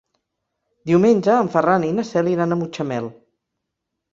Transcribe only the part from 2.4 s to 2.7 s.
a